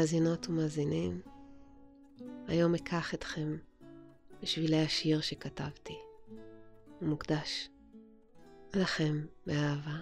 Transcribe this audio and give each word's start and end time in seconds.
מאזינות 0.00 0.48
ומאזינים, 0.48 1.20
היום 2.46 2.74
אקח 2.74 3.14
אתכם 3.14 3.56
בשבילי 4.42 4.82
השיר 4.82 5.20
שכתבתי. 5.20 5.98
הוא 7.00 7.08
מוקדש 7.08 7.68
לכם 8.74 9.20
באהבה. 9.46 9.96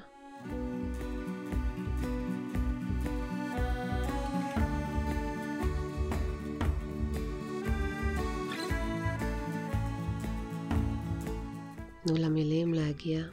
תנו 12.05 12.17
למילים 12.17 12.75
להגיע 12.75 13.25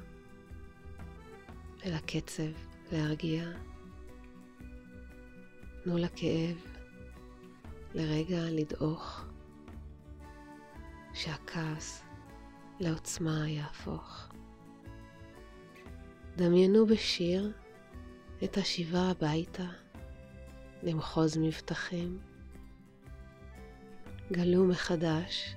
ולקצב 1.85 2.43
להרגיע. 2.91 3.74
תנו 5.85 5.97
לכאב 5.97 6.65
לרגע 7.93 8.39
לדעוך, 8.51 9.25
שהכעס 11.13 12.03
לעוצמה 12.79 13.49
יהפוך. 13.49 14.29
דמיינו 16.35 16.85
בשיר 16.85 17.51
את 18.43 18.57
השיבה 18.57 19.09
הביתה 19.11 19.67
למחוז 20.83 21.37
מבטחים. 21.37 22.19
גלו 24.31 24.65
מחדש 24.65 25.55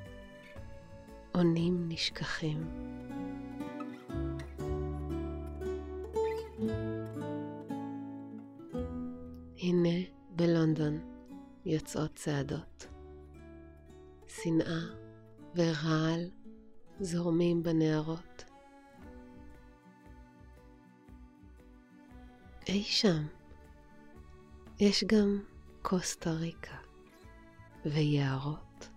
אונים 1.35 1.89
נשכחים. 1.89 2.65
הנה 9.59 10.18
בלונדון 10.39 11.01
יוצאות 11.67 12.15
צעדות. 12.15 12.87
שנאה 14.29 14.81
ורעל 15.55 16.31
זורמים 17.01 17.63
בנהרות. 17.63 18.45
אי 22.69 22.83
שם 22.83 23.27
יש 24.81 25.05
גם 25.05 25.43
קוסטה 25.83 26.31
ריקה 26.31 26.77
ויערות. 27.85 28.89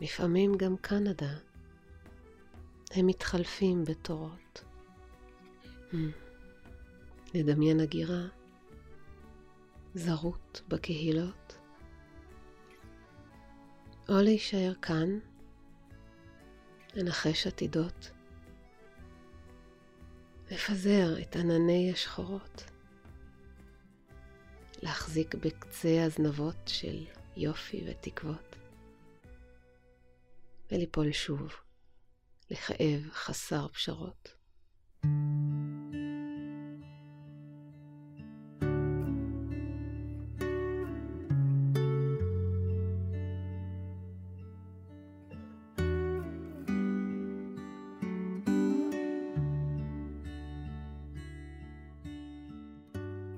לפעמים 0.00 0.54
גם 0.56 0.76
קנדה. 0.76 1.34
הם 2.90 3.06
מתחלפים 3.06 3.84
בתורות. 3.84 4.64
Hmm. 5.92 5.96
לדמיין 7.34 7.80
הגירה, 7.80 8.26
זרות 9.96 10.62
בקהילות, 10.68 11.58
או 14.08 14.14
להישאר 14.22 14.72
כאן, 14.82 15.18
לנחש 16.94 17.46
עתידות, 17.46 18.10
לפזר 20.50 21.22
את 21.22 21.36
ענני 21.36 21.92
השחורות, 21.92 22.64
להחזיק 24.82 25.34
בקצה 25.34 26.04
הזנבות 26.04 26.56
של 26.66 27.06
יופי 27.36 27.84
ותקוות. 27.86 28.56
וליפול 30.70 31.12
שוב 31.12 31.52
לכאב 32.50 33.10
חסר 33.12 33.68
פשרות. 33.68 34.35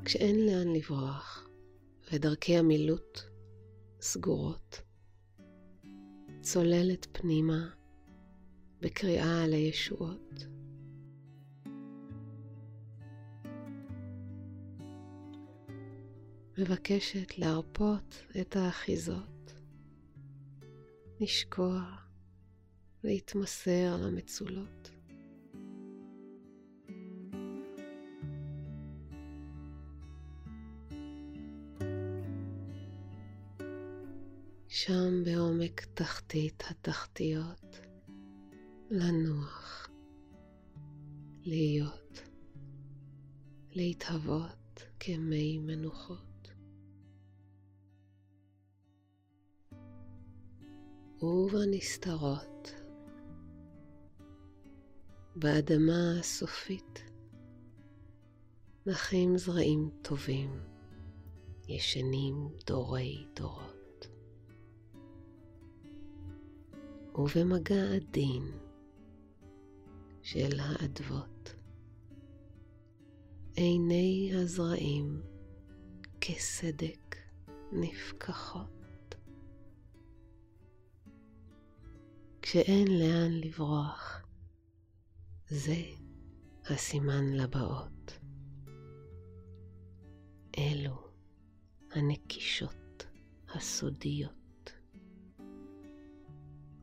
כשאין 0.08 0.46
לאן 0.46 0.68
לברוח 0.68 1.48
ודרכי 2.12 2.56
המילוט 2.56 3.20
סגורות, 4.00 4.82
צוללת 6.40 7.06
פנימה 7.12 7.70
בקריאה 8.80 9.44
על 9.44 9.52
הישועות. 9.52 10.46
מבקשת 16.58 17.38
להרפות 17.38 18.22
את 18.40 18.56
האחיזות, 18.56 19.52
לשקוע, 21.20 21.82
להתמסר 23.04 23.96
למצולות. 24.06 24.77
שם 34.84 35.24
בעומק 35.24 35.84
תחתית 35.94 36.62
התחתיות, 36.70 37.80
לנוח, 38.90 39.88
להיות, 41.42 42.22
להתהוות 43.70 44.82
כמי 45.00 45.58
מנוחות. 45.58 46.48
ובנסתרות, 51.22 52.74
באדמה 55.36 56.18
הסופית, 56.20 57.02
נחים 58.86 59.38
זרעים 59.38 59.90
טובים, 60.02 60.60
ישנים 61.68 62.48
דורי 62.66 63.26
דורות. 63.36 63.77
ובמגע 67.18 67.94
עדין 67.96 68.42
של 70.22 70.60
האדוות. 70.60 71.54
עיני 73.54 74.32
הזרעים 74.34 75.22
כסדק 76.20 77.16
נפקחות. 77.72 79.14
כשאין 82.42 82.86
לאן 82.88 83.30
לברוח, 83.30 84.26
זה 85.48 85.82
הסימן 86.64 87.32
לבאות. 87.32 88.18
אלו 90.58 91.08
הנקישות 91.90 93.06
הסודיות. 93.54 94.37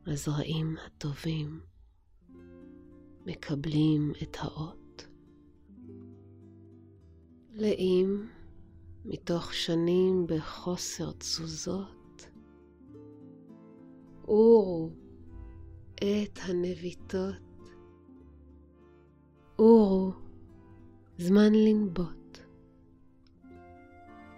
הזרעים 0.07 0.75
הטובים 0.85 1.59
מקבלים 3.25 4.11
את 4.23 4.37
האות. 4.39 5.07
לאים 7.53 8.29
מתוך 9.05 9.53
שנים 9.53 10.27
בחוסר 10.27 11.11
תזוזות, 11.11 12.27
אורו 14.27 14.89
את 15.95 16.39
הנביטות, 16.41 17.69
אורו 19.59 20.11
זמן 21.17 21.53
לנבוט, 21.53 22.39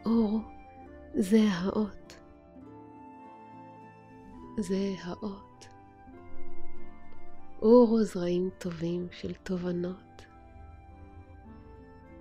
אורו 0.05 0.39
זה 1.13 1.41
האות, 1.49 2.13
זה 4.59 4.93
האות. 5.03 5.67
אורו 7.61 8.03
זרעים 8.03 8.49
טובים 8.57 9.07
של 9.11 9.33
תובנות. 9.33 10.25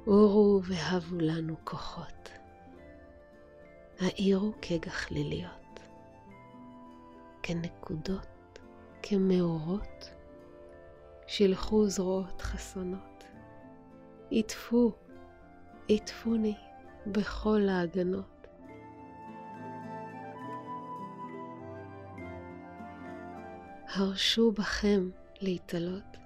אורו 0.06 0.60
והבו 0.64 1.16
לנו 1.20 1.56
כוחות. 1.64 2.30
האירו 4.00 4.52
כגחליליות, 4.62 5.80
כנקודות, 7.42 8.58
כמאורות, 9.02 10.10
שילחו 11.26 11.88
זרועות 11.88 12.40
חסונות. 12.40 13.24
עטפו, 14.30 14.92
עטפוני 15.88 16.54
בכל 17.06 17.68
ההגנות. 17.68 18.35
הרשו 23.88 24.52
בכם 24.52 25.10
להתעלות 25.40 26.16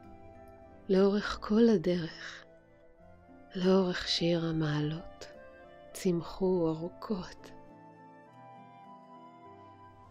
לאורך 0.88 1.38
כל 1.40 1.68
הדרך, 1.68 2.44
לאורך 3.54 4.08
שיר 4.08 4.44
המעלות, 4.44 5.26
צמחו 5.92 6.68
ארוכות. 6.68 7.50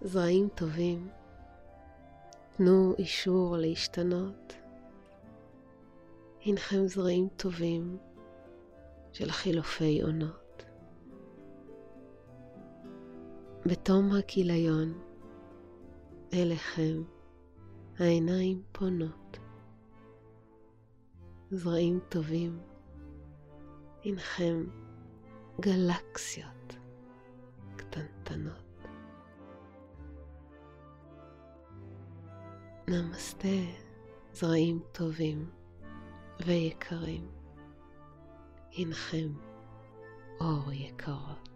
זרעים 0.01 0.49
טובים, 0.55 1.09
תנו 2.57 2.93
אישור 2.97 3.57
להשתנות. 3.57 4.53
הנכם 6.45 6.87
זרעים 6.87 7.27
טובים 7.35 7.97
של 9.11 9.31
חילופי 9.31 10.01
עונות. 10.01 10.63
בתום 13.65 14.11
הכיליון 14.15 14.93
אליכם 16.33 17.03
העיניים 17.99 18.63
פונות. 18.71 19.39
זרעים 21.51 21.99
טובים, 22.09 22.59
הנכם 24.05 24.63
גלקסיות 25.59 26.75
קטנטנות. 27.75 28.83
נמסטה, 32.87 33.47
זרעים 34.33 34.79
טובים 34.91 35.49
ויקרים, 36.45 37.27
הנכם 38.77 39.29
אור 40.39 40.71
יקרות. 40.71 41.48